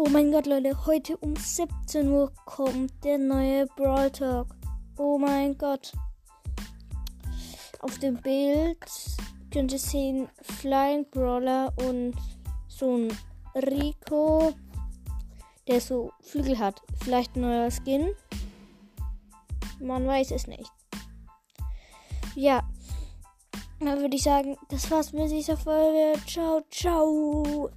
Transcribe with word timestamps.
Oh 0.00 0.08
mein 0.08 0.30
Gott, 0.30 0.46
Leute, 0.46 0.86
heute 0.86 1.16
um 1.16 1.34
17 1.34 2.08
Uhr 2.08 2.32
kommt 2.44 2.92
der 3.02 3.18
neue 3.18 3.66
Brawl 3.66 4.12
Talk. 4.12 4.46
Oh 4.96 5.18
mein 5.18 5.58
Gott. 5.58 5.92
Auf 7.80 7.98
dem 7.98 8.14
Bild 8.14 8.78
könnt 9.52 9.72
ihr 9.72 9.78
sehen 9.80 10.28
Flying 10.40 11.04
Brawler 11.10 11.72
und 11.84 12.14
so 12.68 12.96
ein 12.96 13.18
Rico, 13.56 14.54
der 15.66 15.80
so 15.80 16.12
Flügel 16.20 16.60
hat. 16.60 16.80
Vielleicht 17.02 17.34
ein 17.34 17.40
neuer 17.40 17.68
Skin. 17.72 18.14
Man 19.80 20.06
weiß 20.06 20.30
es 20.30 20.46
nicht. 20.46 20.70
Ja, 22.36 22.62
dann 23.80 23.98
würde 23.98 24.14
ich 24.14 24.22
sagen, 24.22 24.56
das 24.68 24.88
war's 24.92 25.12
mit 25.12 25.28
dieser 25.32 25.56
Folge. 25.56 26.20
Ciao, 26.24 26.62
ciao. 26.70 27.68